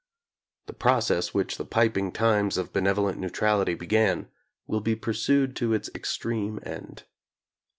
The 0.65 0.73
process 0.73 1.31
which 1.31 1.57
the 1.59 1.63
piping 1.63 2.11
times 2.11 2.57
of 2.57 2.73
be 2.73 2.79
nevolent 2.79 3.17
neutrality 3.19 3.75
began 3.75 4.29
will 4.65 4.81
be 4.81 4.95
pursued 4.95 5.55
to 5.57 5.73
its 5.73 5.91
extreme 5.93 6.59
end. 6.63 7.03